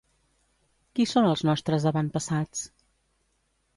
[0.95, 2.65] Qui són els nostres avantpassats?